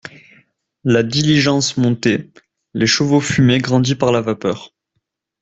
La 0.83 1.03
diligence 1.03 1.77
montait; 1.77 2.31
les 2.73 2.87
chevaux 2.87 3.19
fumaient 3.19 3.59
grandis 3.61 3.93
par 3.93 4.11
la 4.11 4.21
vapeur. 4.21 4.73